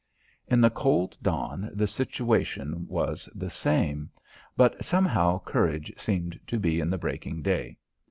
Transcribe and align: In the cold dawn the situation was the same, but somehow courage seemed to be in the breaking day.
In 0.47 0.61
the 0.61 0.71
cold 0.71 1.15
dawn 1.21 1.69
the 1.75 1.85
situation 1.85 2.87
was 2.87 3.29
the 3.35 3.51
same, 3.51 4.09
but 4.57 4.83
somehow 4.83 5.39
courage 5.43 5.93
seemed 5.95 6.39
to 6.47 6.57
be 6.57 6.79
in 6.79 6.89
the 6.89 6.97
breaking 6.97 7.43
day. 7.43 7.77